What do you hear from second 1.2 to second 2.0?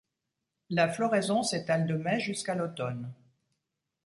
s'étale de